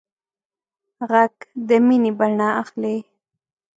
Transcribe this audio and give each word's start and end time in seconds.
غږ 1.09 1.35
د 1.67 1.69
مینې 1.85 2.11
بڼه 2.17 2.47
اخلي 2.61 2.97